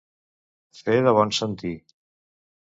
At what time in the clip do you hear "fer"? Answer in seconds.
0.79-0.97